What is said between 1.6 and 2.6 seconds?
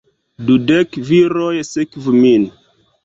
sekvu min!